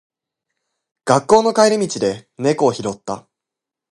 [1.05, 3.27] 学校の帰り道で猫を拾った。